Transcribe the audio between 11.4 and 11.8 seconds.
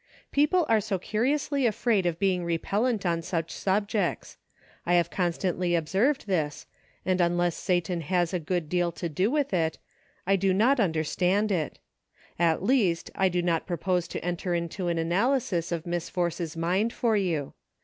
i' ^